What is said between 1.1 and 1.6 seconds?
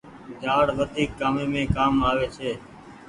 ڪآمي